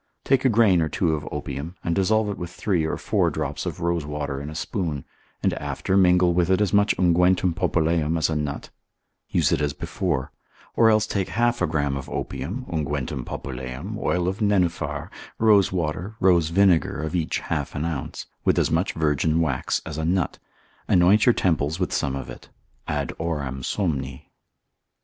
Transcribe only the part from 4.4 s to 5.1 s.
in a spoon,